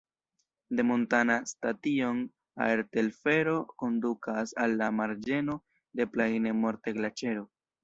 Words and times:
De 0.75 0.81
Montana-Station 0.91 2.21
aertelfero 2.69 3.53
kondukas 3.83 4.55
al 4.65 4.75
la 4.81 4.89
marĝeno 5.03 5.61
de 6.01 6.11
Plaine-Morte-Glaĉero. 6.17 7.49